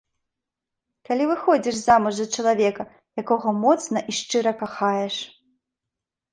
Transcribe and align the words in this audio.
Калі 1.09 1.27
выходзіш 1.31 1.75
замуж 1.81 2.13
за 2.21 2.25
чалавека, 2.37 2.83
якога 3.25 3.49
моцна 3.63 3.97
і 4.09 4.19
шчыра 4.23 4.51
кахаеш! 4.65 5.15